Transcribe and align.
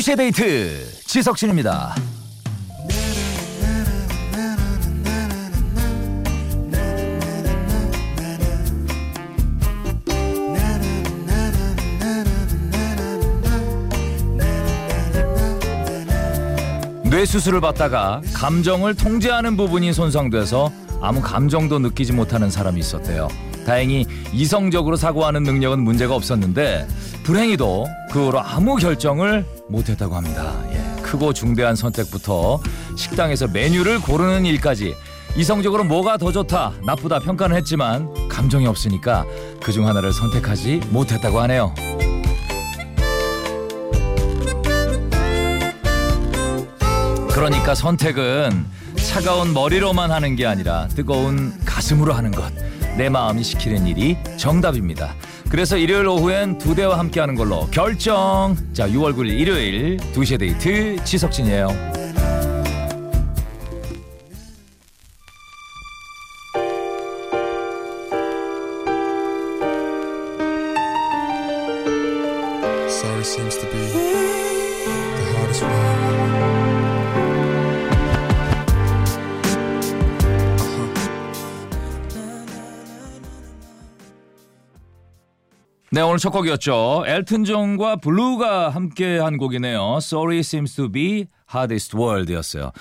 2시의 0.00 0.16
데이트 0.16 1.04
지석진입니다. 1.04 1.94
뇌수술을 17.04 17.60
받다가 17.60 18.22
감정을 18.32 18.94
통제하는 18.94 19.56
부분이 19.56 19.92
손상돼서 19.92 20.72
아무 21.02 21.20
감정도 21.20 21.78
느끼지 21.78 22.12
못하는 22.12 22.50
사람이 22.50 22.80
있었대요. 22.80 23.28
다행히 23.66 24.06
이성적으로 24.32 24.96
사고하는 24.96 25.42
능력은 25.42 25.80
문제가 25.80 26.14
없었는데 26.14 26.86
불행히도 27.22 27.86
그 28.10 28.26
후로 28.26 28.40
아무 28.40 28.76
결정을 28.76 29.44
못했다고 29.68 30.14
합니다. 30.14 30.54
예, 30.72 31.02
크고 31.02 31.32
중대한 31.32 31.76
선택부터 31.76 32.60
식당에서 32.96 33.46
메뉴를 33.48 34.00
고르는 34.00 34.44
일까지 34.46 34.94
이성적으로 35.36 35.84
뭐가 35.84 36.16
더 36.16 36.32
좋다, 36.32 36.72
나쁘다 36.84 37.20
평가는 37.20 37.56
했지만 37.56 38.08
감정이 38.28 38.66
없으니까 38.66 39.24
그 39.62 39.70
중 39.72 39.86
하나를 39.86 40.12
선택하지 40.12 40.80
못했다고 40.90 41.38
하네요. 41.42 41.72
그러니까 47.30 47.74
선택은 47.74 48.66
차가운 48.96 49.54
머리로만 49.54 50.10
하는 50.10 50.36
게 50.36 50.46
아니라 50.46 50.88
뜨거운 50.88 51.52
가슴으로 51.64 52.12
하는 52.12 52.30
것. 52.30 52.52
내 52.96 53.08
마음이 53.08 53.42
시키는 53.42 53.86
일이 53.86 54.16
정답입니다. 54.36 55.14
그래서 55.50 55.76
일요일 55.76 56.06
오후엔 56.06 56.58
두 56.58 56.76
대와 56.76 56.96
함께하는 56.98 57.34
걸로 57.34 57.66
결정. 57.72 58.56
자, 58.72 58.88
6월 58.88 59.16
9일 59.16 59.30
일요일 59.30 59.96
2시에 59.96 60.38
데이트 60.38 61.02
지석진이에요. 61.02 61.90
네, 86.00 86.04
오늘 86.04 86.16
첫 86.16 86.30
곡이었죠. 86.30 87.04
엘튼 87.06 87.44
존과 87.44 87.96
블루가 87.96 88.70
함께 88.70 89.18
한 89.18 89.36
곡이네요. 89.36 89.98
Sorry 89.98 90.38
seems 90.38 90.74
to 90.74 90.90
be 90.90 91.26
hardest 91.54 91.94
word였어요. 91.94 92.72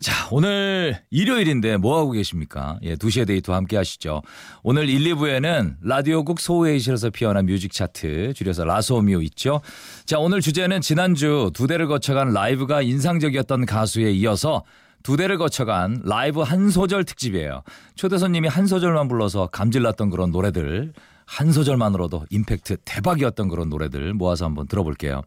자, 0.00 0.26
오늘 0.30 0.98
일요일인데 1.10 1.76
뭐 1.76 1.98
하고 1.98 2.12
계십니까? 2.12 2.78
예, 2.82 2.94
2시의 2.96 3.26
데이트와 3.26 3.58
함께 3.58 3.76
하시죠. 3.76 4.22
오늘 4.62 4.88
1, 4.88 5.04
2부에는 5.16 5.74
라디오국 5.82 6.40
소회의실에서 6.40 7.10
피어난 7.10 7.44
뮤직 7.44 7.74
차트, 7.74 8.32
줄여서 8.32 8.64
라소뮤 8.64 9.20
있죠. 9.20 9.60
자, 10.06 10.18
오늘 10.18 10.40
주제는 10.40 10.80
지난주 10.80 11.50
두데를 11.52 11.88
거쳐간 11.88 12.32
라이브가 12.32 12.80
인상적이었던 12.80 13.66
가수에 13.66 14.12
이어서 14.12 14.62
두데를 15.02 15.36
거쳐간 15.36 16.00
라이브 16.04 16.40
한 16.40 16.70
소절 16.70 17.04
특집이에요. 17.04 17.64
초대 17.96 18.16
손님이 18.16 18.48
한 18.48 18.66
소절만 18.66 19.08
불러서 19.08 19.48
감질났던 19.48 20.08
그런 20.08 20.30
노래들 20.30 20.94
한 21.26 21.52
소절만으로도 21.52 22.26
임팩트 22.30 22.78
대박이었던 22.84 23.48
그런 23.48 23.68
노래들 23.68 24.14
모아서 24.14 24.44
한번 24.44 24.66
들어볼게요. 24.66 25.22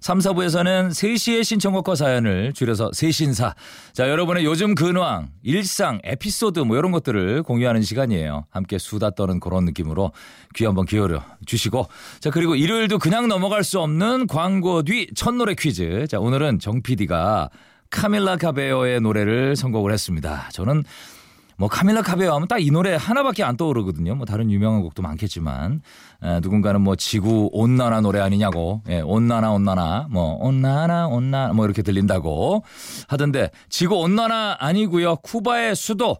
3, 0.00 0.18
4부에서는 0.18 0.90
3시의 0.90 1.42
신청곡과 1.42 1.94
사연을 1.94 2.52
줄여서 2.52 2.90
세신사. 2.92 3.54
자, 3.92 4.08
여러분의 4.08 4.44
요즘 4.44 4.74
근황, 4.74 5.30
일상, 5.42 6.00
에피소드 6.04 6.60
뭐 6.60 6.76
이런 6.76 6.92
것들을 6.92 7.42
공유하는 7.42 7.82
시간이에요. 7.82 8.44
함께 8.50 8.78
수다 8.78 9.10
떠는 9.10 9.40
그런 9.40 9.64
느낌으로 9.64 10.12
귀 10.54 10.64
한번 10.64 10.84
기울여 10.84 11.24
주시고. 11.46 11.88
자, 12.20 12.30
그리고 12.30 12.54
일요일도 12.54 12.98
그냥 12.98 13.26
넘어갈 13.26 13.64
수 13.64 13.80
없는 13.80 14.26
광고 14.26 14.82
뒤 14.82 15.08
첫 15.16 15.34
노래 15.34 15.54
퀴즈. 15.54 16.06
자, 16.08 16.20
오늘은 16.20 16.58
정 16.60 16.82
PD가 16.82 17.48
카밀라 17.90 18.36
카베오의 18.36 19.00
노래를 19.00 19.56
선곡을 19.56 19.92
했습니다. 19.92 20.50
저는 20.52 20.84
뭐 21.58 21.68
카밀라 21.68 22.02
카베오 22.02 22.32
하면 22.34 22.48
딱 22.48 22.58
이 22.60 22.70
노래 22.70 22.94
하나밖에 22.96 23.42
안 23.44 23.56
떠오르거든요. 23.56 24.14
뭐 24.14 24.26
다른 24.26 24.50
유명한 24.50 24.82
곡도 24.82 25.02
많겠지만 25.02 25.80
에, 26.22 26.40
누군가는 26.40 26.80
뭐 26.80 26.96
지구 26.96 27.48
온난화 27.52 28.00
노래 28.00 28.20
아니냐고 28.20 28.82
예, 28.88 29.00
온난화 29.00 29.50
온난화 29.52 30.08
뭐 30.10 30.36
온난화 30.40 31.06
온난화 31.08 31.52
뭐 31.54 31.64
이렇게 31.64 31.82
들린다고 31.82 32.62
하던데 33.08 33.50
지구 33.68 33.96
온난화 33.96 34.56
아니고요. 34.60 35.16
쿠바의 35.16 35.76
수도 35.76 36.18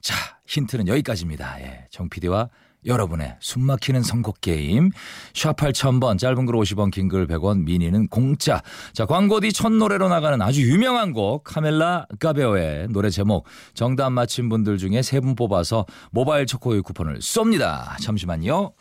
자 0.00 0.14
힌트는 0.46 0.88
여기까지입니다. 0.88 1.60
예, 1.62 1.86
정 1.90 2.08
PD와 2.08 2.48
여러분의 2.86 3.36
숨막히는 3.40 4.02
선곡 4.02 4.40
게임. 4.40 4.90
샵 5.34 5.56
8000번 5.56 6.18
짧은 6.18 6.46
글 6.46 6.54
50원 6.54 6.90
긴 6.90 7.08
글 7.08 7.26
100원 7.26 7.64
미니는 7.64 8.08
공짜. 8.08 8.62
자 8.92 9.06
광고 9.06 9.40
뒤 9.40 9.52
첫 9.52 9.72
노래로 9.72 10.08
나가는 10.08 10.40
아주 10.42 10.62
유명한 10.62 11.12
곡 11.12 11.44
카멜라 11.44 12.06
까베오의 12.20 12.88
노래 12.90 13.10
제목. 13.10 13.46
정답 13.74 14.10
맞힌 14.10 14.48
분들 14.48 14.78
중에 14.78 15.02
세 15.02 15.20
분 15.20 15.34
뽑아서 15.34 15.86
모바일 16.10 16.44
초코우유 16.44 16.82
쿠폰을 16.82 17.18
쏩니다. 17.20 17.98
잠시만요. 18.02 18.72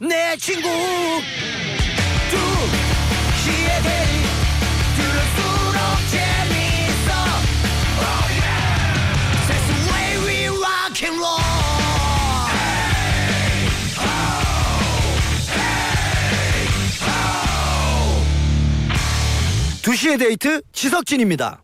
내 0.00 0.36
친구 0.36 0.68
2시의 19.84 20.18
데이트 20.18 20.62
지석진입니다. 20.72 21.63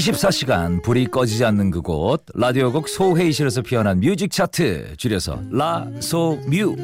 24시간 0.00 0.82
불이 0.82 1.06
꺼지지 1.06 1.44
않는 1.44 1.70
그곳 1.70 2.24
라디오곡 2.34 2.88
소회의실에서 2.88 3.60
피어난 3.62 4.00
뮤직 4.00 4.30
차트 4.30 4.96
줄여서 4.96 5.40
라소뮤 5.50 6.74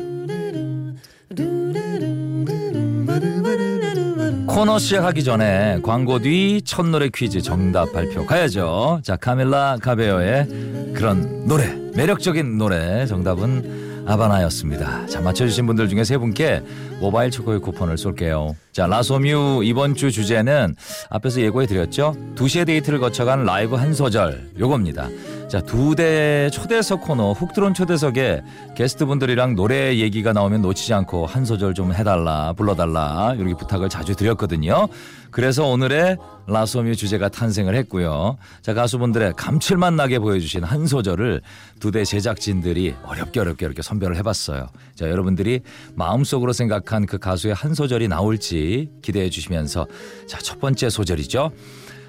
코너 4.46 4.78
시작하기 4.78 5.24
전에 5.24 5.80
광고 5.82 6.18
뒤 6.18 6.60
첫 6.64 6.86
노래 6.86 7.08
퀴즈 7.14 7.40
정답 7.40 7.92
발표 7.92 8.24
가야죠. 8.26 9.00
자, 9.02 9.16
카밀라 9.16 9.78
카베오의 9.82 10.92
그런 10.94 11.46
노래, 11.46 11.74
매력적인 11.94 12.56
노래 12.58 13.06
정답은 13.06 13.95
아바나였습니다. 14.06 15.06
자, 15.06 15.20
맞춰주신 15.20 15.66
분들 15.66 15.88
중에 15.88 16.04
세 16.04 16.16
분께 16.16 16.62
모바일 17.00 17.30
초코의 17.30 17.60
쿠폰을 17.60 17.98
쏠게요. 17.98 18.56
자, 18.72 18.86
라소뮤 18.86 19.62
이번 19.64 19.94
주 19.94 20.10
주제는 20.10 20.76
앞에서 21.10 21.40
예고해 21.40 21.66
드렸죠. 21.66 22.14
2시의 22.36 22.66
데이트를 22.66 23.00
거쳐간 23.00 23.44
라이브 23.44 23.74
한 23.74 23.92
소절 23.92 24.50
요겁니다. 24.58 25.08
자, 25.48 25.60
두데 25.60 26.50
초대석 26.50 27.02
코너 27.02 27.32
훅 27.32 27.52
들어온 27.54 27.72
초대석에 27.72 28.42
게스트분들이랑 28.74 29.54
노래 29.54 29.96
얘기가 29.96 30.32
나오면 30.32 30.60
놓치지 30.60 30.92
않고 30.92 31.24
한 31.24 31.44
소절 31.44 31.72
좀 31.72 31.94
해달라, 31.94 32.52
불러달라 32.52 33.32
이렇게 33.38 33.54
부탁을 33.54 33.88
자주 33.88 34.16
드렸거든요. 34.16 34.88
그래서 35.30 35.64
오늘의 35.66 36.16
라소뮤 36.48 36.96
주제가 36.96 37.28
탄생을 37.28 37.76
했고요. 37.76 38.38
자, 38.60 38.74
가수분들의 38.74 39.34
감칠맛 39.36 39.94
나게 39.94 40.18
보여주신 40.18 40.64
한 40.64 40.86
소절을 40.86 41.42
두데 41.78 42.04
제작진들이 42.04 42.94
어렵게 43.04 43.38
어렵게 43.38 43.64
이렇게 43.66 43.82
선별을 43.82 44.16
해봤어요. 44.16 44.66
자, 44.96 45.08
여러분들이 45.08 45.60
마음속으로 45.94 46.52
생각한 46.52 47.06
그 47.06 47.18
가수의 47.18 47.54
한 47.54 47.72
소절이 47.74 48.08
나올지 48.08 48.90
기대해 49.00 49.30
주시면서 49.30 49.86
자, 50.26 50.38
첫 50.38 50.60
번째 50.60 50.90
소절이죠. 50.90 51.52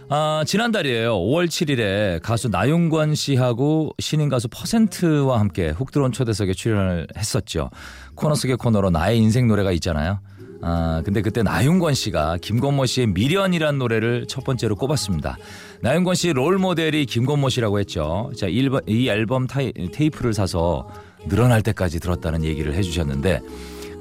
아, 0.09 0.44
지난달이에요. 0.48 1.15
5월 1.18 1.48
7일에 1.48 2.21
가수 2.21 2.48
나윤권 2.48 3.13
씨하고 3.15 3.92
신인 4.00 4.30
가수 4.30 4.48
퍼센트와 4.48 5.39
함께 5.39 5.69
훅 5.69 5.92
들어온 5.92 6.13
초대석에 6.13 6.54
출연을 6.54 7.07
했었죠. 7.18 7.69
코너 8.15 8.33
속의 8.36 8.56
코너로 8.56 8.89
나의 8.89 9.18
인생 9.18 9.48
노래가 9.48 9.71
있잖아요. 9.74 10.19
아, 10.62 11.01
근데 11.06 11.21
그때 11.21 11.44
나윤권 11.44 11.94
씨가 11.94 12.38
김건모 12.42 12.86
씨의 12.86 13.07
미련이란 13.07 13.77
노래를 13.77 14.27
첫 14.27 14.44
번째로 14.45 14.75
꼽았습니다. 14.77 15.38
나윤권 15.81 16.15
씨 16.15 16.31
롤 16.31 16.57
모델이 16.57 17.06
김건모 17.06 17.50
씨라고 17.50 17.77
했죠. 17.80 18.31
자, 18.38 18.48
이 18.48 18.62
앨범- 18.62 18.81
이 18.88 19.09
앨범 19.09 19.45
타이, 19.45 19.71
테이프를 19.92 20.33
사서 20.33 20.88
늘어날 21.27 21.62
때까지 21.62 22.00
들었다는 22.00 22.44
얘기를 22.45 22.74
해주셨는데 22.74 23.42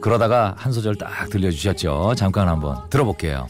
그러다가 0.00 0.54
한 0.56 0.72
소절 0.72 0.94
딱 0.94 1.28
들려주셨죠. 1.30 2.14
잠깐 2.16 2.48
한번 2.48 2.76
들어볼게요. 2.90 3.48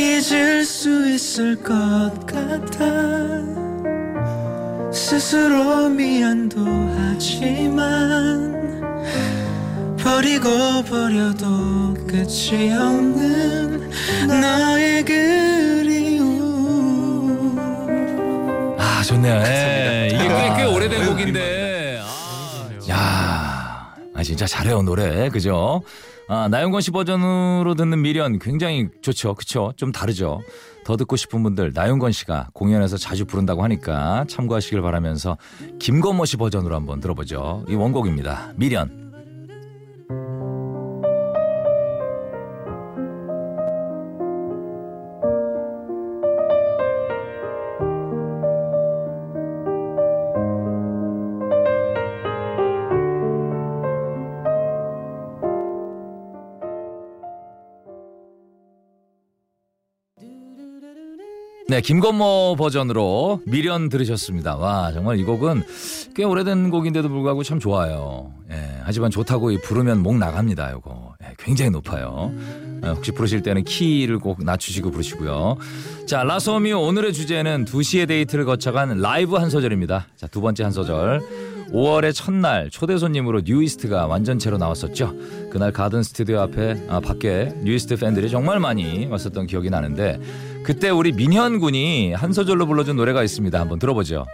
잊을 0.00 0.64
수 0.64 1.10
있을 1.10 1.56
것 1.62 1.74
같아 2.26 2.84
스스로 4.90 5.90
미안도 5.90 6.64
하지만 6.96 8.50
버리고 9.98 10.48
버려도 10.84 11.92
끝이 12.08 12.72
없는 12.72 13.90
너의 14.26 15.04
그리움 15.04 16.40
아 18.78 19.02
좋네요. 19.02 19.34
예, 19.46 20.08
이게 20.14 20.28
꽤, 20.28 20.54
꽤 20.56 20.64
오래된 20.64 21.06
곡인데. 21.06 22.00
아, 22.02 22.70
야, 22.90 23.94
아 24.14 24.22
진짜 24.22 24.46
잘해요 24.46 24.80
노래, 24.82 25.28
그죠? 25.28 25.82
아 26.32 26.46
나영건 26.46 26.80
씨 26.80 26.92
버전으로 26.92 27.74
듣는 27.74 28.02
미련 28.02 28.38
굉장히 28.38 28.86
좋죠, 29.02 29.34
그쵸? 29.34 29.72
좀 29.74 29.90
다르죠. 29.90 30.40
더 30.84 30.96
듣고 30.96 31.16
싶은 31.16 31.42
분들 31.42 31.72
나윤건 31.74 32.12
씨가 32.12 32.50
공연에서 32.52 32.96
자주 32.98 33.24
부른다고 33.24 33.64
하니까 33.64 34.24
참고하시길 34.28 34.80
바라면서 34.80 35.36
김건모 35.80 36.26
씨 36.26 36.36
버전으로 36.36 36.76
한번 36.76 37.00
들어보죠. 37.00 37.64
이 37.68 37.74
원곡입니다. 37.74 38.52
미련. 38.54 39.09
네, 61.70 61.80
김건모 61.80 62.56
버전으로 62.58 63.42
미련 63.46 63.88
들으셨습니다. 63.88 64.56
와, 64.56 64.90
정말 64.92 65.20
이 65.20 65.22
곡은 65.22 65.62
꽤 66.16 66.24
오래된 66.24 66.68
곡인데도 66.68 67.08
불구하고 67.08 67.44
참 67.44 67.60
좋아요. 67.60 68.32
예, 68.50 68.56
하지만 68.82 69.12
좋다고 69.12 69.52
이 69.52 69.60
부르면 69.60 70.02
목 70.02 70.18
나갑니다, 70.18 70.72
요거. 70.72 71.14
예, 71.22 71.34
굉장히 71.38 71.70
높아요. 71.70 72.32
예, 72.84 72.88
혹시 72.88 73.12
부르실 73.12 73.42
때는 73.42 73.62
키를 73.62 74.18
꼭 74.18 74.42
낮추시고 74.42 74.90
부르시고요. 74.90 75.58
자, 76.06 76.24
라소뮤 76.24 76.72
오늘의 76.72 77.12
주제는 77.12 77.66
2시의 77.66 78.08
데이트를 78.08 78.46
거쳐간 78.46 79.00
라이브 79.00 79.36
한 79.36 79.48
소절입니다. 79.48 80.08
자, 80.16 80.26
두 80.26 80.40
번째 80.40 80.64
한 80.64 80.72
소절. 80.72 81.20
5월의 81.72 82.14
첫날 82.14 82.70
초대 82.70 82.96
손님으로 82.96 83.42
뉴이스트가 83.44 84.06
완전체로 84.06 84.58
나왔었죠. 84.58 85.14
그날 85.50 85.72
가든 85.72 86.02
스튜디오 86.02 86.40
앞에 86.40 86.86
아, 86.88 87.00
밖에 87.00 87.52
뉴이스트 87.62 87.96
팬들이 87.96 88.28
정말 88.30 88.60
많이 88.60 89.06
왔었던 89.06 89.46
기억이 89.46 89.70
나는데 89.70 90.20
그때 90.62 90.90
우리 90.90 91.12
민현 91.12 91.58
군이 91.58 92.12
한 92.12 92.32
소절로 92.32 92.66
불러준 92.66 92.96
노래가 92.96 93.22
있습니다. 93.22 93.58
한번 93.58 93.78
들어보죠. 93.78 94.26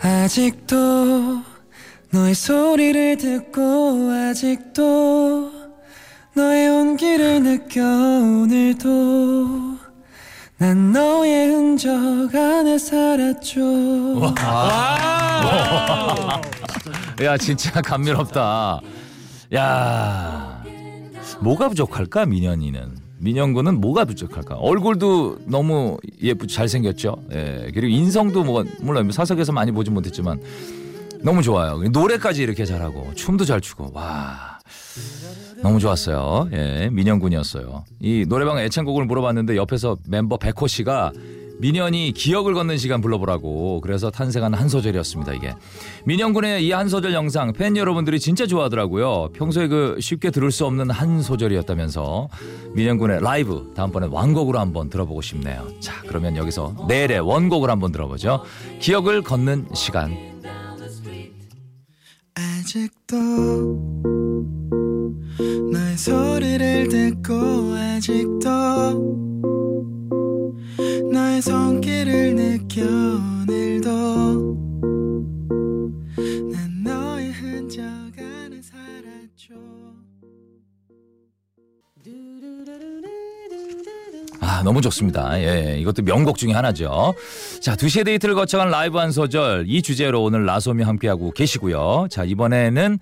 아직도 0.00 1.42
너의 2.10 2.34
소리를 2.34 3.16
듣고 3.16 4.10
아직도 4.10 5.50
너의 6.34 6.68
온기를 6.68 7.42
느껴 7.42 7.82
오늘도 7.82 9.71
난 10.62 10.92
너의 10.92 11.48
흔적 11.48 11.90
안에 12.32 12.78
살았죠 12.78 13.60
야 17.20 17.36
진짜 17.36 17.80
감미롭다. 17.82 18.80
야 19.56 20.64
뭐가 21.40 21.68
부족할까 21.68 22.26
민현이는 22.26 22.96
민현 23.18 23.54
군은 23.54 23.80
뭐가 23.80 24.04
부족할까? 24.04 24.54
얼굴도 24.54 25.40
너무 25.46 25.98
예쁘 26.22 26.46
잘생겼죠. 26.46 27.16
예 27.32 27.72
그리고 27.74 27.88
인성도 27.88 28.44
뭐 28.44 28.64
물론 28.82 29.10
사석에서 29.10 29.50
많이 29.50 29.72
보진 29.72 29.94
못했지만 29.94 30.40
너무 31.22 31.42
좋아요. 31.42 31.82
노래까지 31.82 32.40
이렇게 32.40 32.64
잘하고 32.64 33.12
춤도 33.16 33.46
잘 33.46 33.60
추고 33.60 33.90
와. 33.94 34.60
너무 35.62 35.78
좋았어요. 35.78 36.48
예, 36.52 36.88
민현 36.90 37.18
군이었어요. 37.20 37.84
이 38.00 38.24
노래방 38.28 38.58
애창곡을 38.58 39.04
물어봤는데 39.06 39.56
옆에서 39.56 39.96
멤버 40.08 40.36
백호 40.36 40.66
씨가 40.66 41.12
민현이 41.60 42.12
기억을 42.16 42.54
걷는 42.54 42.76
시간 42.78 43.00
불러보라고 43.00 43.80
그래서 43.82 44.10
탄생한 44.10 44.52
한 44.54 44.68
소절이었습니다 44.68 45.32
이게. 45.34 45.54
민현 46.04 46.32
군의 46.32 46.66
이 46.66 46.72
한 46.72 46.88
소절 46.88 47.12
영상 47.14 47.52
팬 47.52 47.76
여러분들이 47.76 48.18
진짜 48.18 48.46
좋아하더라고요. 48.46 49.28
평소에 49.34 49.68
그 49.68 49.96
쉽게 50.00 50.30
들을 50.32 50.50
수 50.50 50.66
없는 50.66 50.90
한 50.90 51.22
소절이었다면서 51.22 52.28
민현 52.74 52.98
군의 52.98 53.20
라이브 53.20 53.70
다음번에 53.76 54.08
완곡으로 54.10 54.58
한번 54.58 54.90
들어보고 54.90 55.22
싶네요. 55.22 55.68
자 55.78 56.02
그러면 56.08 56.36
여기서 56.36 56.86
내일의 56.88 57.20
원곡을 57.20 57.70
한번 57.70 57.92
들어보죠. 57.92 58.42
기억을 58.80 59.22
걷는 59.22 59.68
시간. 59.74 60.16
아직도 62.34 64.21
너의 65.92 65.98
소리를 65.98 66.88
듣고 66.88 67.34
아직도 67.74 68.48
너의 71.12 71.42
손길을 71.42 72.34
느껴 72.34 72.82
오늘도 72.82 73.90
난 76.50 76.82
너의 76.82 77.32
흔적 77.32 77.82
안에 77.82 78.62
살았죠 78.62 79.54
아, 84.40 84.62
너무 84.64 84.80
좋습니다. 84.80 85.38
예, 85.40 85.78
이것도 85.78 86.02
명곡 86.02 86.38
중에 86.38 86.52
하나죠. 86.52 87.14
자, 87.60 87.76
두시의 87.76 88.04
데이트를 88.04 88.34
거쳐간 88.34 88.70
라이브 88.70 88.98
한 88.98 89.12
소절. 89.12 89.66
이 89.68 89.82
주제로 89.82 90.22
오늘 90.22 90.46
라소뮤 90.46 90.82
함께하고 90.82 91.30
계시고요. 91.32 92.08
자, 92.10 92.24
이번에는, 92.24 92.98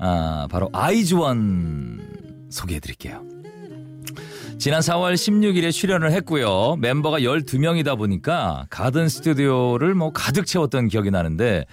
아, 0.00 0.48
바로 0.50 0.68
아이즈원 0.72 2.00
소개해 2.50 2.80
드릴게요. 2.80 3.22
지난 4.58 4.80
4월 4.80 5.14
16일에 5.14 5.72
출연을 5.72 6.12
했고요. 6.12 6.76
멤버가 6.80 7.20
12명이다 7.20 7.96
보니까 7.96 8.66
가든 8.70 9.08
스튜디오를 9.08 9.94
뭐 9.94 10.12
가득 10.12 10.46
채웠던 10.46 10.88
기억이 10.88 11.10
나는데 11.10 11.64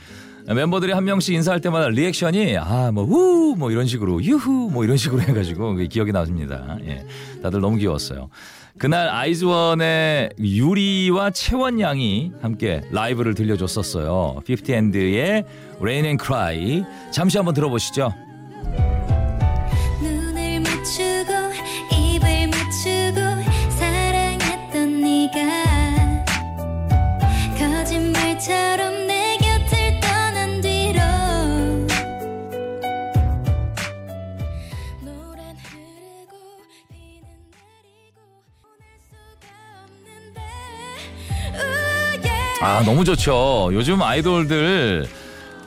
멤버들이 0.47 0.93
한 0.93 1.03
명씩 1.03 1.35
인사할 1.35 1.59
때마다 1.59 1.89
리액션이 1.89 2.57
아 2.57 2.91
뭐 2.93 3.03
우 3.03 3.55
뭐 3.57 3.71
이런 3.71 3.87
식으로 3.87 4.23
유후 4.23 4.69
뭐 4.71 4.83
이런 4.85 4.95
식으로 4.95 5.21
해가지고 5.21 5.75
기억이 5.89 6.11
나십니다. 6.13 6.77
예, 6.85 7.05
다들 7.41 7.59
너무 7.59 7.77
귀여웠어요. 7.77 8.29
그날 8.77 9.09
아이즈원의 9.09 10.29
유리와 10.39 11.31
채원 11.31 11.79
양이 11.79 12.31
함께 12.41 12.81
라이브를 12.91 13.33
들려줬었어요. 13.33 14.41
50앤드의 14.45 15.45
Rain 15.79 16.05
and 16.05 16.23
Cry 16.23 16.83
잠시 17.11 17.37
한번 17.37 17.55
들어보시죠. 17.55 18.13
아, 42.61 42.81
너무 42.83 43.05
좋죠. 43.05 43.69
요즘 43.73 44.01
아이돌들 44.01 45.05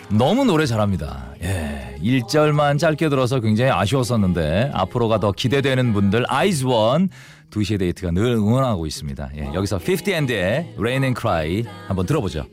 너무 0.09 0.45
노래 0.45 0.67
잘합니다. 0.67 1.35
예. 1.43 1.97
1절만 2.03 2.79
짧게 2.79 3.09
들어서 3.09 3.39
굉장히 3.41 3.71
아쉬웠었는데 3.71 4.73
앞으로가 4.75 5.21
더 5.21 5.31
기대되는 5.31 5.93
분들 5.93 6.25
아이즈 6.29 6.65
원 6.65 7.09
2시의 7.51 7.79
데이트가 7.79 8.11
늘 8.11 8.25
응원하고 8.33 8.87
있습니다. 8.87 9.31
예. 9.37 9.51
여기서 9.55 9.79
50&의 9.79 10.75
Rain 10.79 11.05
and 11.05 11.21
Cry 11.21 11.65
한번 11.87 12.07
들어보죠. 12.07 12.47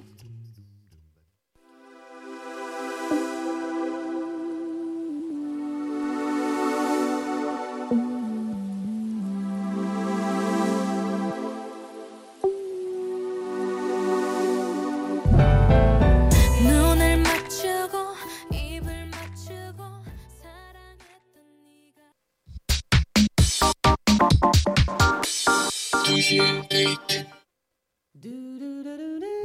2시의 26.27 26.67
데이트 26.69 27.25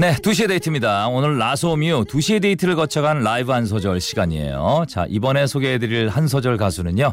네, 0.00 0.16
2시의 0.16 0.48
데이트입니다. 0.48 1.06
오늘 1.06 1.38
라소뮤 1.38 2.06
2시의 2.06 2.42
데이트를 2.42 2.74
거쳐간 2.74 3.22
라이브 3.22 3.52
한 3.52 3.66
소절 3.66 4.00
시간이에요. 4.00 4.86
자, 4.88 5.06
이번에 5.08 5.46
소개해드릴 5.46 6.08
한 6.08 6.26
소절 6.26 6.56
가수는요. 6.56 7.12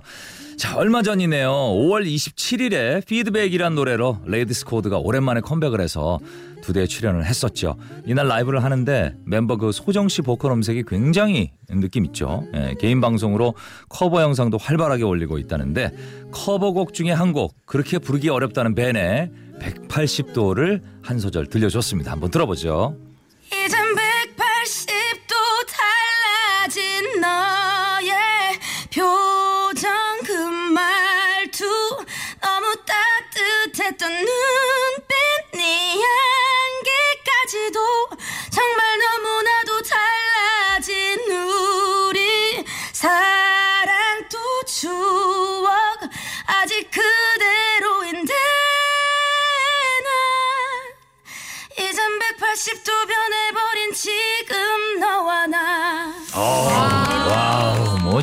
자, 0.57 0.75
얼마 0.75 1.03
전이네요. 1.03 1.51
5월 1.51 2.03
27일에 2.07 3.05
피드백이란 3.05 3.75
노래로 3.75 4.21
레이디스 4.25 4.65
코드가 4.65 4.97
오랜만에 4.97 5.41
컴백을 5.41 5.81
해서 5.81 6.19
두데에 6.63 6.88
출연을 6.88 7.25
했었죠. 7.25 7.75
이날 8.05 8.27
라이브를 8.27 8.63
하는데 8.63 9.15
멤버 9.23 9.57
그 9.57 9.71
소정 9.71 10.09
씨 10.09 10.23
보컬 10.23 10.51
음색이 10.53 10.83
굉장히 10.88 11.51
느낌 11.69 12.05
있죠. 12.05 12.43
예, 12.55 12.73
개인 12.79 13.01
방송으로 13.01 13.53
커버 13.88 14.21
영상도 14.23 14.57
활발하게 14.57 15.03
올리고 15.03 15.38
있다는데 15.38 15.91
커버곡 16.31 16.95
중에 16.95 17.11
한 17.11 17.33
곡 17.33 17.55
그렇게 17.67 17.99
부르기 17.99 18.29
어렵다는 18.29 18.73
밴의 18.73 19.29
180도를 19.60 20.82
한 21.04 21.20
소절 21.20 21.48
들려줬습니다. 21.48 22.12
한번 22.12 22.32
들어보죠. 22.32 22.98
이젠 23.48 23.80
180도 23.96 25.34
달라진 26.63 27.22
너의 27.22 28.60
표정 28.94 29.92
그 30.25 30.32
말투 30.72 31.66
너무 32.42 32.75
따뜻했던 32.86 34.12
눈 34.12 34.28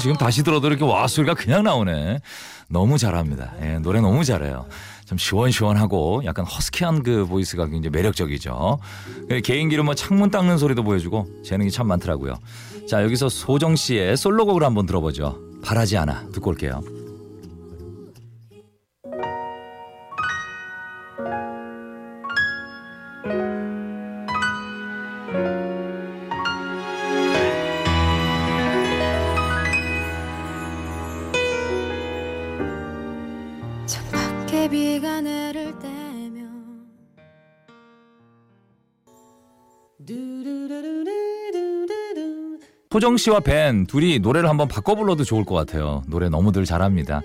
지금 0.06 0.16
다시 0.16 0.44
들어도 0.44 0.68
이렇게 0.68 0.84
와 0.84 1.08
소리가 1.08 1.34
그냥 1.34 1.64
나오네. 1.64 2.20
너무 2.68 2.96
잘합니다. 2.96 3.54
예, 3.60 3.80
노래 3.80 4.00
너무 4.00 4.22
잘해요. 4.22 4.66
좀 5.04 5.18
시원시원하고 5.18 6.22
약간 6.24 6.44
허스키한 6.46 7.02
그 7.02 7.26
보이스가 7.26 7.66
굉장히 7.66 7.90
매력적이죠. 7.90 8.78
그 9.28 9.40
개인기로 9.40 9.82
뭐 9.82 9.96
창문 9.96 10.30
닦는 10.30 10.58
소리도 10.58 10.84
보여주고 10.84 11.26
재능이 11.44 11.72
참 11.72 11.88
많더라고요. 11.88 12.36
자, 12.88 13.02
여기서 13.02 13.28
소정 13.28 13.74
씨의 13.74 14.16
솔로곡을 14.16 14.62
한번 14.62 14.86
들어보죠. 14.86 15.40
바라지 15.64 15.96
않아 15.96 16.28
듣고 16.32 16.50
올게요. 16.50 16.82
소정 42.96 43.18
씨와 43.18 43.40
벤 43.40 43.84
둘이 43.84 44.20
노래를 44.20 44.48
한번 44.48 44.68
바꿔 44.68 44.94
불러도 44.94 45.22
좋을 45.22 45.44
것 45.44 45.54
같아요. 45.54 46.02
노래 46.06 46.30
너무들 46.30 46.64
잘합니다. 46.64 47.20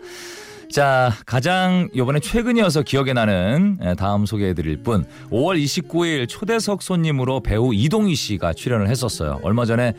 자, 0.69 1.13
가장 1.25 1.87
이번에 1.93 2.19
최근이어서 2.19 2.81
기억에 2.81 3.13
나는 3.13 3.77
예, 3.81 3.93
다음 3.93 4.25
소개해드릴 4.25 4.83
분 4.83 5.05
5월 5.29 5.57
29일 5.63 6.27
초대석 6.27 6.81
손님으로 6.81 7.39
배우 7.39 7.73
이동희 7.73 8.15
씨가 8.15 8.51
출연을 8.51 8.89
했었어요. 8.89 9.39
얼마 9.43 9.63
전에 9.63 9.93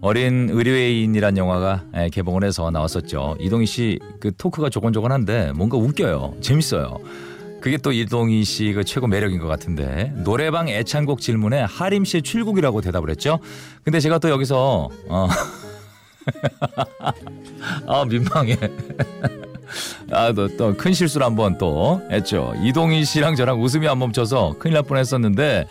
어린 0.00 0.48
의뢰인이란 0.52 1.36
영화가 1.36 1.82
예, 1.96 2.08
개봉을 2.08 2.44
해서 2.44 2.70
나왔었죠. 2.70 3.36
이동희 3.40 3.66
씨 3.66 3.98
그 4.20 4.30
토크가 4.36 4.70
조곤조곤한데 4.70 5.54
뭔가 5.56 5.76
웃겨요. 5.76 6.34
재밌어요. 6.40 7.00
그게 7.60 7.76
또 7.78 7.92
이동희 7.92 8.44
씨그 8.44 8.84
최고 8.84 9.06
매력인 9.06 9.38
것 9.38 9.46
같은데 9.46 10.12
노래방 10.16 10.68
애창곡 10.68 11.20
질문에 11.20 11.62
하림 11.62 12.04
씨의 12.04 12.22
출국이라고 12.22 12.80
대답을 12.80 13.10
했죠. 13.10 13.38
근데 13.82 14.00
제가 14.00 14.18
또 14.18 14.30
여기서 14.30 14.88
어. 15.08 15.28
아 17.86 18.04
민망해. 18.04 18.56
아또 20.10 20.76
큰 20.76 20.92
실수를 20.92 21.26
한번 21.26 21.58
또 21.58 22.00
했죠. 22.10 22.54
이동희 22.62 23.04
씨랑 23.04 23.34
저랑 23.36 23.60
웃음이 23.62 23.88
안 23.88 23.98
멈춰서 23.98 24.56
큰일 24.58 24.74
날 24.74 24.82
뻔했었는데 24.82 25.66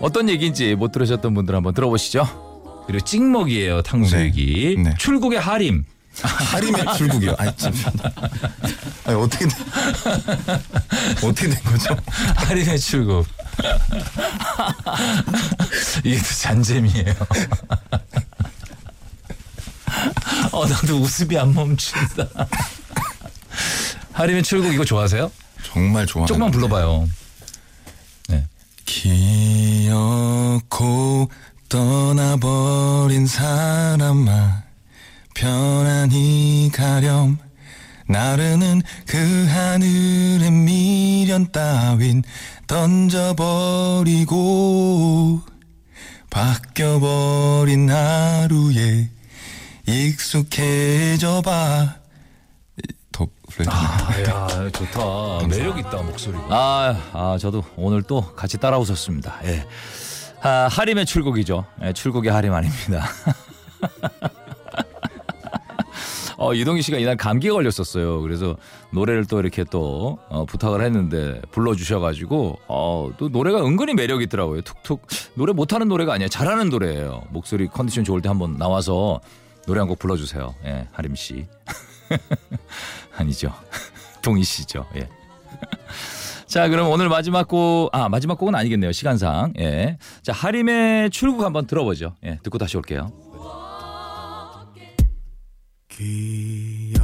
어떤 0.00 0.28
얘기인지 0.28 0.74
못 0.74 0.92
들으셨던 0.92 1.34
분들 1.34 1.54
한번 1.54 1.74
들어보시죠. 1.74 2.24
그리고 2.86 3.04
찍먹이에요 3.04 3.82
탕수육이 3.82 4.74
네. 4.78 4.82
네. 4.82 4.94
출국의 4.98 5.40
하림. 5.40 5.84
하림의 6.22 6.84
출국이요. 6.96 7.34
아니 7.38 7.54
참. 7.56 7.72
아니 9.04 9.16
어떻게 9.16 9.46
된- 9.46 9.66
어떻게 11.22 11.48
된 11.48 11.62
거죠? 11.64 11.96
할인의 12.36 12.78
출국. 12.80 13.26
이게 16.04 16.16
또 16.18 16.24
잔재미예요. 16.40 17.14
어, 20.52 20.66
나도 20.66 20.96
웃음이 20.98 21.38
안 21.38 21.52
멈춘다. 21.54 22.26
할인의 24.12 24.42
출국 24.42 24.72
이거 24.72 24.84
좋아하세요? 24.84 25.30
정말 25.64 26.06
좋아. 26.06 26.26
조금만 26.26 26.50
불러봐요. 26.50 27.08
네. 28.28 28.46
기어코 30.06 31.28
떠나버린 31.68 33.26
사람아 33.26 34.62
편안히 35.36 36.70
가렴 36.72 37.36
나르는 38.08 38.80
그 39.06 39.46
하늘의 39.48 40.50
미련 40.50 41.52
따윈 41.52 42.22
던져버리고 42.66 44.32
바뀌어버린 46.30 47.90
하루에 47.90 49.10
익숙해져 49.86 51.42
봐 51.42 51.96
더 53.12 53.26
불러야 53.50 53.70
되나요? 54.20 54.34
아, 54.34 54.64
야, 54.64 54.70
좋다. 54.70 55.46
매력 55.48 55.78
있다 55.78 56.02
목소리가. 56.02 56.44
아, 56.50 57.00
아, 57.14 57.38
저도 57.40 57.64
오늘 57.76 58.02
또 58.02 58.20
같이 58.34 58.58
따라 58.58 58.76
웃었습니다. 58.78 59.40
예. 59.44 59.66
아, 60.42 60.68
하림의 60.70 61.06
출국이죠. 61.06 61.64
예, 61.82 61.94
출국의 61.94 62.30
하림 62.30 62.52
아닙니다. 62.52 63.08
어, 66.38 66.52
이동희 66.54 66.82
씨가 66.82 66.98
이날 66.98 67.16
감기에 67.16 67.50
걸렸었어요. 67.50 68.20
그래서 68.20 68.56
노래를 68.90 69.24
또 69.26 69.40
이렇게 69.40 69.64
또 69.64 70.18
어, 70.28 70.44
부탁을 70.44 70.84
했는데 70.84 71.40
불러주셔가지고 71.50 72.58
어, 72.68 73.10
또 73.16 73.28
노래가 73.28 73.64
은근히 73.64 73.94
매력 73.94 74.20
있더라고요. 74.22 74.60
툭툭 74.62 75.06
노래 75.34 75.52
못하는 75.52 75.88
노래가 75.88 76.12
아니에요. 76.14 76.28
잘하는 76.28 76.68
노래예요. 76.68 77.24
목소리 77.30 77.66
컨디션 77.68 78.04
좋을 78.04 78.20
때 78.20 78.28
한번 78.28 78.56
나와서 78.56 79.20
노래 79.66 79.80
한 79.80 79.88
곡 79.88 79.98
불러주세요. 79.98 80.54
예, 80.66 80.86
하림 80.92 81.14
씨. 81.14 81.46
아니죠. 83.16 83.52
동희 84.22 84.42
씨죠. 84.44 84.86
예. 84.96 85.08
자, 86.46 86.68
그럼 86.68 86.90
오늘 86.90 87.08
마지막 87.08 87.48
곡, 87.48 87.88
아, 87.92 88.08
마지막 88.08 88.38
곡은 88.38 88.54
아니겠네요. 88.54 88.92
시간상. 88.92 89.54
예. 89.58 89.98
자, 90.22 90.32
하림의 90.32 91.10
출국 91.10 91.42
한번 91.44 91.66
들어보죠. 91.66 92.14
예, 92.24 92.38
듣고 92.42 92.58
다시 92.58 92.76
올게요. 92.76 93.10
기어코 95.96 97.02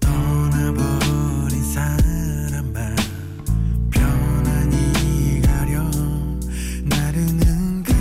떠나버린 0.00 1.62
사람아 1.62 2.96
편안히 3.92 5.40
가렴 5.40 6.40
나르는 6.84 7.84
그 7.84 7.92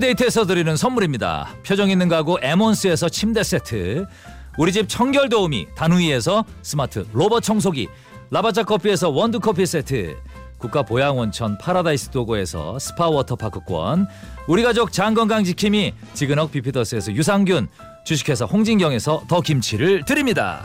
데이트에서 0.00 0.46
드리는 0.46 0.76
선물입니다. 0.76 1.48
표정 1.66 1.90
있는 1.90 2.08
가구 2.08 2.38
에몬스에서 2.40 3.08
침대 3.10 3.42
세트, 3.42 4.06
우리 4.58 4.72
집 4.72 4.88
청결 4.88 5.28
도우미 5.28 5.68
다누이에서 5.74 6.44
스마트 6.62 7.06
로봇 7.12 7.42
청소기, 7.42 7.88
라바자 8.30 8.64
커피에서 8.64 9.08
원두 9.08 9.40
커피 9.40 9.64
세트, 9.64 10.16
국가 10.58 10.82
보양 10.82 11.18
온천 11.18 11.56
파라다이스 11.58 12.10
도고에서 12.10 12.78
스파 12.78 13.08
워터파크권, 13.08 14.06
우리 14.46 14.62
가족 14.62 14.92
장건강 14.92 15.44
지킴이 15.44 15.94
지그넉 16.14 16.52
비피더스에서 16.52 17.12
유산균, 17.12 17.68
주식회사 18.04 18.44
홍진경에서 18.44 19.24
더 19.26 19.40
김치를 19.40 20.04
드립니다. 20.04 20.64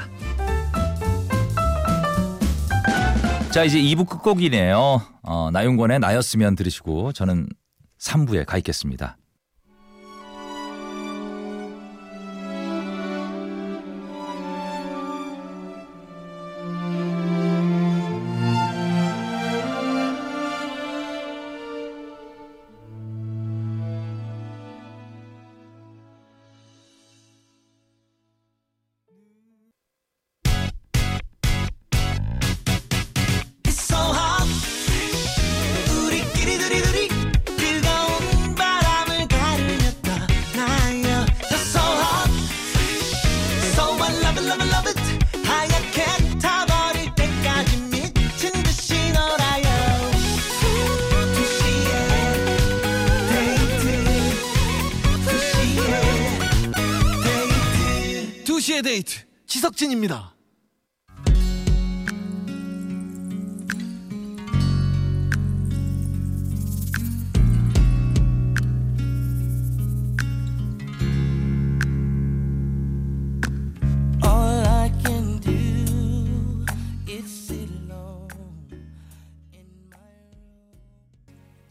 자 3.51 3.63
이제 3.63 3.79
2부 3.79 4.08
끝곡이네요. 4.08 5.01
어, 5.24 5.50
나윤권의 5.51 6.00
나였으면 6.00 6.56
들으시고 6.56 7.13
저는 7.13 7.48
3부에 8.00 8.46
가 8.46 8.58
있겠습니다. 8.58 9.17
2시의 58.57 58.83
데이트 58.83 59.19
지석진입니다. 59.45 60.37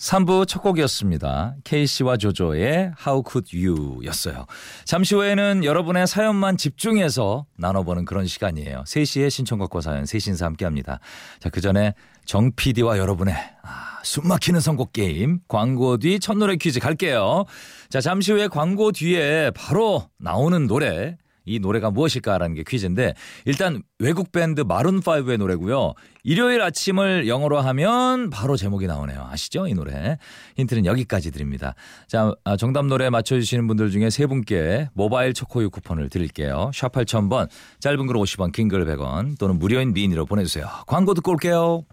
3부 0.06 0.46
첫 0.46 0.62
곡이었습니다. 0.62 1.56
케이씨와 1.64 2.16
조조의 2.16 2.92
How 3.04 3.24
Could 3.28 3.66
You 3.66 4.04
였어요. 4.04 4.46
잠시 4.84 5.16
후에는 5.16 5.64
여러분의 5.64 6.06
사연만 6.06 6.56
집중해서 6.56 7.46
나눠보는 7.56 8.04
그런 8.04 8.24
시간이에요. 8.26 8.84
3시에 8.86 9.30
신청곡과 9.30 9.80
사연, 9.80 10.06
세신사 10.06 10.46
함께 10.46 10.64
합니다. 10.64 11.00
자, 11.40 11.48
그 11.48 11.60
전에 11.60 11.94
정 12.24 12.52
PD와 12.54 12.98
여러분의 12.98 13.34
아, 13.62 13.98
숨 14.04 14.28
막히는 14.28 14.60
선곡 14.60 14.92
게임, 14.92 15.40
광고 15.48 15.96
뒤 15.96 16.20
첫 16.20 16.36
노래 16.36 16.54
퀴즈 16.54 16.78
갈게요. 16.78 17.44
자, 17.88 18.00
잠시 18.00 18.30
후에 18.30 18.46
광고 18.46 18.92
뒤에 18.92 19.50
바로 19.56 20.08
나오는 20.18 20.68
노래, 20.68 21.16
이 21.46 21.58
노래가 21.58 21.90
무엇일까라는 21.90 22.54
게 22.56 22.64
퀴즈인데 22.66 23.14
일단 23.46 23.82
외국 23.98 24.32
밴드 24.32 24.60
마룬 24.60 25.00
5의 25.00 25.38
노래고요. 25.38 25.94
일요일 26.24 26.60
아침을 26.60 27.28
영어로 27.28 27.60
하면 27.60 28.30
바로 28.30 28.56
제목이 28.56 28.86
나오네요. 28.86 29.26
아시죠? 29.30 29.68
이 29.68 29.74
노래. 29.74 30.18
힌트는 30.56 30.84
여기까지 30.84 31.30
드립니다. 31.30 31.74
자, 32.08 32.32
아, 32.44 32.56
정답 32.56 32.84
노래 32.86 33.08
맞춰 33.10 33.36
주시는 33.38 33.66
분들 33.68 33.90
중에 33.90 34.10
세 34.10 34.26
분께 34.26 34.88
모바일 34.92 35.32
초코유 35.32 35.70
쿠폰을 35.70 36.08
드릴게요. 36.08 36.70
샵 36.74 36.92
8000번, 36.92 37.48
짧은 37.80 38.06
글 38.06 38.16
50원, 38.16 38.52
긴 38.52 38.68
글 38.68 38.84
100원 38.84 39.38
또는 39.38 39.58
무료인 39.60 39.92
미니로 39.92 40.26
보내 40.26 40.42
주세요. 40.44 40.66
광고 40.88 41.14
듣고 41.14 41.30
올게요. 41.30 41.84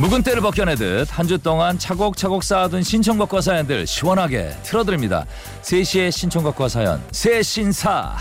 묵은 0.00 0.22
때를 0.22 0.42
벗겨내듯 0.42 1.16
한 1.18 1.24
주 1.28 1.38
동안 1.38 1.78
차곡차곡 1.78 2.42
쌓아둔 2.42 2.82
신청곡과 2.82 3.40
사연들 3.40 3.86
시원하게 3.86 4.50
틀어드립니다. 4.62 5.24
3시의 5.62 6.10
신청곡과 6.10 6.68
사연 6.68 7.02
세신사 7.12 8.16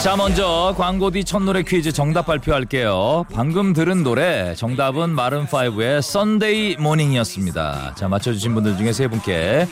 자 0.00 0.16
먼저 0.16 0.74
광고 0.78 1.10
뒤 1.10 1.24
첫 1.24 1.42
노래 1.42 1.62
퀴즈 1.62 1.92
정답 1.92 2.26
발표할게요. 2.26 3.24
방금 3.34 3.72
들은 3.72 4.04
노래 4.04 4.54
정답은 4.54 5.14
마룬5의 5.14 6.00
Sunday 6.00 6.76
Morning이었습니다. 6.76 7.94
자 7.96 8.08
맞춰주신 8.08 8.54
분들 8.54 8.76
중에 8.78 8.92
세 8.92 9.08
분께 9.08 9.66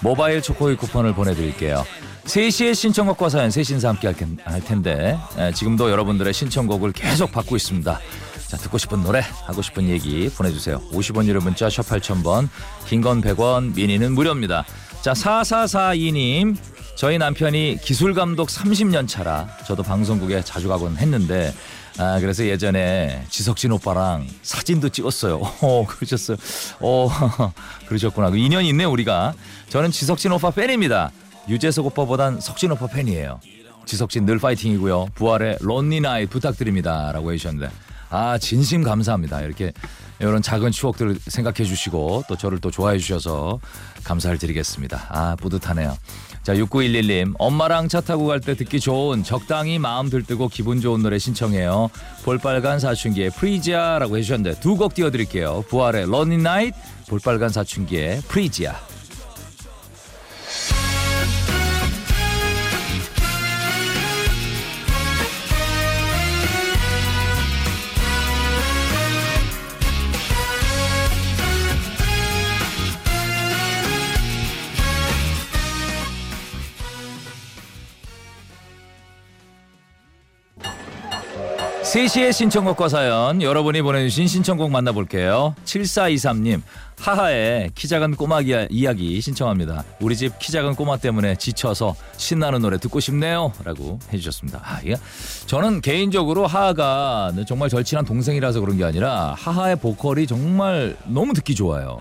모바일 0.00 0.40
초코이 0.40 0.76
쿠폰을 0.76 1.14
보내드릴게요. 1.14 1.84
3시에 2.24 2.74
신청곡과 2.74 3.28
사연 3.28 3.50
세신사 3.50 3.88
함께 3.88 4.06
할 4.06 4.16
텐- 4.16 4.36
할 4.44 4.62
텐데 4.62 5.18
에, 5.36 5.52
지금도 5.52 5.90
여러분들의 5.90 6.32
신청곡을 6.32 6.92
계속 6.92 7.32
받고 7.32 7.56
있습니다. 7.56 8.00
자 8.48 8.56
듣고 8.58 8.78
싶은 8.78 9.02
노래 9.02 9.20
하고 9.46 9.60
싶은 9.62 9.88
얘기 9.88 10.28
보내주세요. 10.30 10.80
50원 10.92 11.26
유료 11.26 11.40
문자 11.40 11.68
샵 11.68 11.82
8000번 11.88 12.48
긴 12.86 13.00
건 13.02 13.20
100원 13.22 13.74
미니는 13.74 14.12
무료입니다. 14.12 14.64
자 15.00 15.12
4442님 15.14 16.56
저희 16.94 17.18
남편이 17.18 17.78
기술 17.82 18.14
감독 18.14 18.48
30년 18.48 19.08
차라 19.08 19.48
저도 19.66 19.82
방송국에 19.82 20.42
자주 20.44 20.68
가곤 20.68 20.98
했는데 20.98 21.52
아 21.98 22.18
그래서 22.20 22.44
예전에 22.46 23.24
지석진 23.30 23.72
오빠랑 23.72 24.26
사진도 24.42 24.88
찍었어요. 24.90 25.40
어 25.60 25.86
그러셨어요. 25.88 26.36
어 26.80 27.08
그러셨구나. 27.88 28.30
그 28.30 28.36
인연이 28.36 28.68
있네 28.68 28.84
우리가. 28.84 29.34
저는 29.70 29.90
지석진 29.90 30.30
오빠 30.32 30.50
팬입니다. 30.50 31.10
유재석 31.48 31.86
오빠보단 31.86 32.40
석진 32.40 32.70
오빠 32.72 32.86
팬이에요. 32.86 33.40
지석진 33.84 34.24
늘 34.26 34.38
파이팅이고요. 34.38 35.08
부활의 35.14 35.58
Lonely 35.60 36.00
Night 36.00 36.26
부탁드립니다라고 36.26 37.32
해주셨는데 37.32 37.68
아 38.10 38.38
진심 38.38 38.82
감사합니다. 38.82 39.40
이렇게 39.42 39.72
이런 40.20 40.40
작은 40.40 40.70
추억들을 40.70 41.16
생각해 41.26 41.64
주시고 41.64 42.24
또 42.28 42.36
저를 42.36 42.60
또 42.60 42.70
좋아해 42.70 42.98
주셔서 42.98 43.58
감사를 44.04 44.38
드리겠습니다. 44.38 45.06
아 45.08 45.36
뿌듯하네요. 45.40 45.96
자 46.44 46.54
6911님 46.54 47.34
엄마랑 47.38 47.88
차 47.88 48.00
타고 48.00 48.26
갈 48.26 48.40
때 48.40 48.54
듣기 48.54 48.78
좋은 48.78 49.24
적당히 49.24 49.78
마음 49.80 50.10
들뜨고 50.10 50.48
기분 50.48 50.80
좋은 50.80 51.02
노래 51.02 51.18
신청해요. 51.18 51.90
볼빨간 52.24 52.78
사춘기의 52.80 53.30
프리지아라고 53.30 54.16
해주셨는데 54.16 54.60
두 54.60 54.76
곡 54.76 54.94
띄워드릴게요. 54.94 55.64
부활의 55.68 56.08
Lonely 56.08 56.38
Night 56.38 56.74
볼빨간 57.08 57.48
사춘기의 57.48 58.20
프리지아 58.28 58.74
세시의 81.92 82.32
신청곡과 82.32 82.88
사연 82.88 83.42
여러분이 83.42 83.82
보내주신 83.82 84.26
신청곡 84.26 84.70
만나볼게요. 84.70 85.54
7423님 85.66 86.62
하하의 86.98 87.70
키 87.74 87.86
작은 87.86 88.16
꼬마 88.16 88.40
이야- 88.40 88.66
이야기 88.70 89.20
신청합니다. 89.20 89.84
우리 90.00 90.16
집 90.16 90.38
키 90.38 90.52
작은 90.52 90.74
꼬마 90.74 90.96
때문에 90.96 91.36
지쳐서 91.36 91.94
신나는 92.16 92.62
노래 92.62 92.78
듣고 92.78 92.98
싶네요. 92.98 93.52
라고 93.62 93.98
해주셨습니다. 94.10 94.60
아, 94.64 94.80
이게 94.82 94.96
저는 95.44 95.82
개인적으로 95.82 96.46
하하가 96.46 97.30
정말 97.46 97.68
절친한 97.68 98.06
동생이라서 98.06 98.60
그런 98.60 98.78
게 98.78 98.84
아니라 98.84 99.34
하하의 99.36 99.76
보컬이 99.76 100.26
정말 100.26 100.96
너무 101.04 101.34
듣기 101.34 101.54
좋아요. 101.54 101.98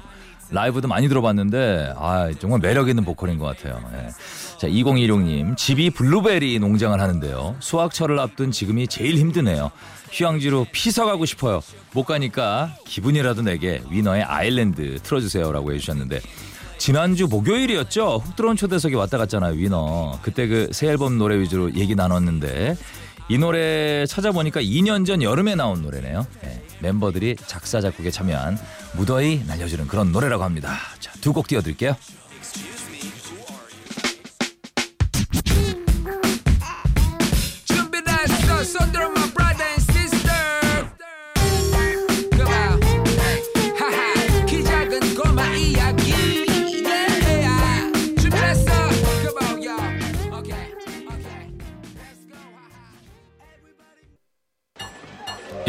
라이브도 0.51 0.87
많이 0.87 1.07
들어봤는데 1.09 1.93
아 1.97 2.29
정말 2.39 2.59
매력 2.59 2.87
있는 2.89 3.03
보컬인 3.03 3.37
것 3.39 3.45
같아요. 3.45 3.81
예. 3.93 4.09
자 4.61 4.67
2016님 4.67 5.57
집이 5.57 5.89
블루베리 5.89 6.59
농장을 6.59 7.01
하는데요. 7.01 7.55
수확철을 7.59 8.19
앞둔 8.19 8.51
지금이 8.51 8.87
제일 8.87 9.17
힘드네요. 9.17 9.71
휴양지로 10.11 10.67
피서 10.71 11.03
가고 11.07 11.25
싶어요. 11.25 11.63
못 11.93 12.03
가니까 12.03 12.75
기분이라도 12.85 13.41
내게 13.41 13.81
위너의 13.89 14.21
아일랜드 14.21 14.99
틀어주세요 15.01 15.51
라고 15.51 15.73
해주셨는데 15.73 16.21
지난주 16.77 17.25
목요일이었죠. 17.25 18.21
훅 18.23 18.35
들어온 18.35 18.55
초대석에 18.55 18.95
왔다 18.95 19.17
갔잖아요. 19.17 19.53
위너 19.55 20.19
그때 20.21 20.45
그 20.45 20.69
새 20.71 20.89
앨범 20.89 21.17
노래 21.17 21.39
위주로 21.39 21.73
얘기 21.73 21.95
나눴는데 21.95 22.77
이 23.29 23.39
노래 23.39 24.05
찾아보니까 24.05 24.61
2년 24.61 25.07
전 25.07 25.23
여름에 25.23 25.55
나온 25.55 25.81
노래네요. 25.81 26.27
예, 26.45 26.61
멤버들이 26.81 27.35
작사 27.47 27.81
작곡에 27.81 28.11
참여한 28.11 28.59
무더위 28.95 29.41
날려주는 29.47 29.87
그런 29.87 30.11
노래라고 30.11 30.43
합니다. 30.43 30.77
자, 30.99 31.11
두 31.19 31.33
곡 31.33 31.47
띄워드릴게요. 31.47 31.95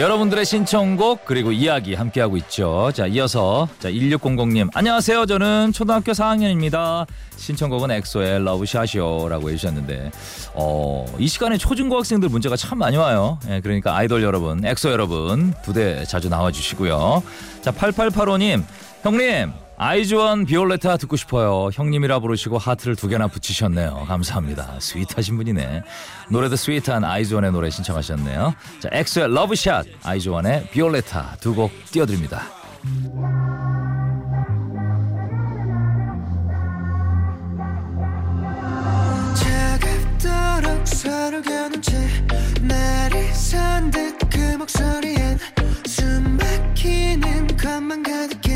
여러분들의 0.03 0.45
신청곡 0.45 1.25
그리고 1.25 1.53
이야기 1.53 1.95
함께하고 1.95 2.37
있죠. 2.39 2.91
자, 2.93 3.07
이어서 3.07 3.69
자 3.79 3.89
1600님 3.89 4.69
안녕하세요. 4.75 5.27
저는 5.27 5.71
초등학교 5.73 6.11
4학년입니다. 6.11 7.07
신청곡은 7.37 7.93
엑소의 7.93 8.43
Love 8.43 8.72
Shot이요라고 8.72 9.51
해주셨는데 9.51 10.11
어, 10.55 11.07
이 11.21 11.29
시간에 11.29 11.57
초중고 11.57 11.99
학생들 11.99 12.31
문자가 12.31 12.57
참 12.57 12.79
많이 12.79 12.97
와요. 12.97 13.39
예, 13.49 13.61
그러니까 13.61 13.97
아이돌 13.97 14.25
여러분, 14.25 14.65
엑소 14.65 14.91
여러분 14.91 15.55
부디 15.63 16.05
자주 16.05 16.29
나와주시고요. 16.29 17.23
자 17.61 17.71
8885님 17.71 18.65
형님 19.05 19.53
아이즈원 19.85 20.47
비올레타 20.47 20.97
듣고 20.97 21.17
싶어요. 21.17 21.69
형님이라 21.73 22.21
부르시고 22.21 22.57
하트를 22.57 22.95
두 22.95 23.09
개나 23.09 23.27
붙이셨네요. 23.27 24.05
감사합니다. 24.07 24.77
스윗하신 24.79 25.37
분이네. 25.37 25.83
노래도 26.31 26.55
sweet한 26.55 27.03
아이즈원의 27.03 27.51
노래 27.51 27.69
신청하셨네요. 27.69 28.55
자, 28.79 28.89
엑소의 28.93 29.35
Love 29.35 29.58
Shot, 29.58 29.87
아이즈원의 30.05 30.69
비올레타 30.71 31.39
두 31.41 31.53
곡 31.55 31.73
띄워드립니다. 31.91 32.45
그 47.57 48.03
가득해 48.03 48.52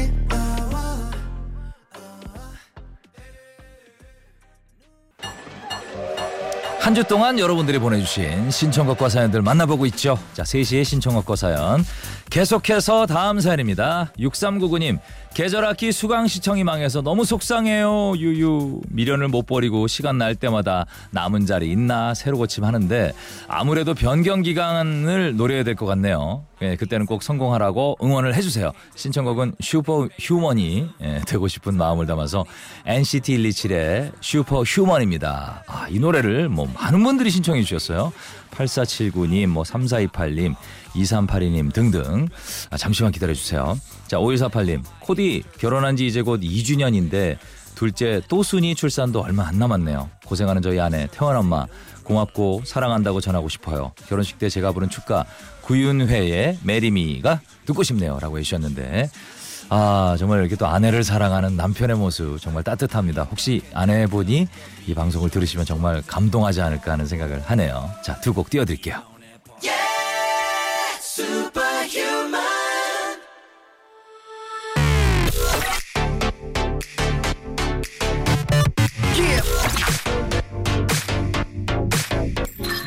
한 6.87 6.95
주 6.95 7.03
동안 7.03 7.37
여러분들이 7.41 7.81
보내주신 7.81 8.49
신청곡과 8.49 9.09
사연들 9.09 9.43
만나보고 9.43 9.87
있죠. 9.87 10.17
자, 10.35 10.45
3시의 10.45 10.85
신청곡과 10.85 11.35
사연. 11.35 11.85
계속해서 12.31 13.07
다음 13.07 13.41
사연입니다. 13.41 14.13
6399님, 14.19 14.99
계절학기 15.35 15.93
수강 15.93 16.27
시청이 16.29 16.65
망해서 16.65 17.03
너무 17.03 17.25
속상해요. 17.25 18.15
유유. 18.17 18.81
미련을 18.89 19.29
못 19.29 19.47
버리고 19.47 19.87
시간 19.89 20.17
날 20.17 20.35
때마다 20.35 20.87
남은 21.11 21.45
자리 21.47 21.71
있나 21.71 22.15
새로 22.15 22.39
고침하는데 22.39 23.13
아무래도 23.49 23.93
변경 23.95 24.43
기간을 24.43 25.37
노려야 25.37 25.65
될 25.65 25.75
것 25.75 25.87
같네요. 25.87 26.45
예, 26.63 26.75
그때는 26.77 27.05
꼭 27.05 27.23
성공하라고 27.23 27.99
응원을 28.03 28.35
해주세요. 28.35 28.73
신청곡은 28.95 29.57
슈퍼 29.61 30.09
휴먼이 30.19 30.89
예, 31.03 31.21
되고 31.27 31.49
싶은 31.49 31.77
마음을 31.77 32.07
담아서 32.07 32.47
NCT 32.87 33.37
127의 33.37 34.13
Superhuman입니다. 34.23 35.65
아, 35.67 35.87
이 35.91 35.99
노래를 35.99 36.49
뭐 36.49 36.67
많은 36.81 37.03
분들이 37.03 37.31
신청해 37.31 37.63
주셨어요. 37.63 38.13
8479님, 38.53 39.47
뭐 39.47 39.63
3428님, 39.63 40.55
2382님 40.95 41.73
등등. 41.73 42.29
아, 42.71 42.77
잠시만 42.77 43.13
기다려 43.13 43.35
주세요. 43.35 43.79
자, 44.07 44.19
5148님, 44.19 44.83
코디 45.01 45.43
결혼한 45.59 45.97
지 45.97 46.07
이제 46.07 46.23
곧 46.23 46.41
2주년인데 46.41 47.39
둘째 47.75 48.23
또순이 48.29 48.75
출산도 48.75 49.21
얼마 49.21 49.47
안 49.47 49.59
남았네요. 49.59 50.09
고생하는 50.25 50.63
저희 50.63 50.81
아내 50.81 51.07
태원 51.13 51.37
엄마 51.37 51.67
고맙고 52.05 52.63
사랑한다고 52.65 53.21
전하고 53.21 53.49
싶어요. 53.49 53.93
결혼식 54.09 54.39
때 54.39 54.49
제가 54.49 54.73
부른 54.73 54.89
축가 54.89 55.27
구윤회의 55.63 56.59
Marry 56.63 57.06
Me가 57.06 57.41
듣고 57.67 57.83
싶네요라고 57.83 58.39
해주셨는데 58.39 59.11
아 59.69 60.15
정말 60.19 60.41
이렇게 60.41 60.55
또 60.57 60.67
아내를 60.67 61.03
사랑하는 61.03 61.57
남편의 61.57 61.97
모습 61.97 62.41
정말 62.41 62.63
따뜻합니다. 62.63 63.25
혹시 63.25 63.63
아내분이 63.75 64.47
이 64.87 64.95
방송을 64.95 65.31
들으시면 65.31 65.65
정말 65.67 66.03
감동하지 66.07 66.61
않을까 66.63 66.93
하는 66.93 67.07
생각을 67.07 67.43
하네요. 67.47 67.91
자 68.05 68.21
두 68.21 68.33
곡 68.33 68.49
띄워드릴게요. 68.51 69.03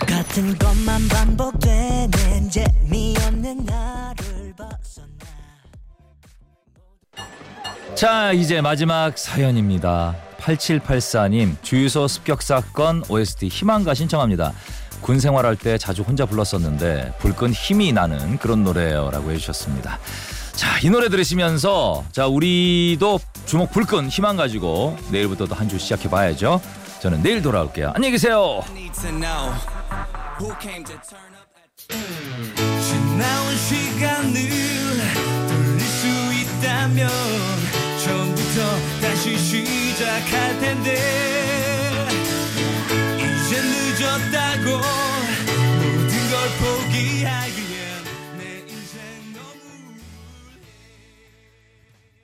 같은 0.08 0.58
것만 0.58 1.08
반복되는 1.08 2.50
재미없는 2.50 3.66
나 3.66 3.99
자, 8.00 8.32
이제 8.32 8.62
마지막 8.62 9.18
사연입니다. 9.18 10.16
8784님, 10.38 11.62
주유소 11.62 12.08
습격 12.08 12.42
사건 12.42 13.04
OST 13.10 13.50
희망가 13.50 13.94
신청합니다. 13.94 14.54
군 15.02 15.20
생활할 15.20 15.58
때 15.58 15.78
자주 15.78 16.04
혼자 16.04 16.26
불렀었는데 16.26 17.16
불끈 17.20 17.52
힘이 17.52 17.92
나는 17.92 18.38
그런 18.38 18.64
노래예요라고 18.64 19.32
해주셨습니다. 19.32 20.00
자, 20.54 20.80
이 20.82 20.90
노래 20.90 21.10
들으시면서 21.10 22.06
자, 22.14 22.26
우리도 22.26 23.20
주먹 23.46 23.70
불끈 23.72 24.08
희망 24.08 24.38
가지고 24.38 24.96
내일부터 25.12 25.46
도한주 25.48 25.78
시작해 25.78 26.10
봐야죠. 26.10 26.62
저는 27.02 27.22
내일 27.22 27.42
돌아올게요. 27.42 27.92
안녕히 27.96 28.14
계세요. 28.14 28.62
처음부터 38.00 38.80
다시 39.02 39.38
시작할 39.38 40.60
텐데 40.62 40.96
이제 43.18 43.62
늦었다고 43.62 45.19